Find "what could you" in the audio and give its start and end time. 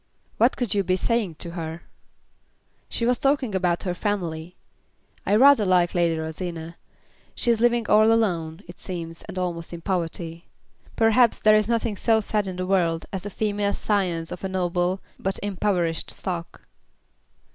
0.39-0.83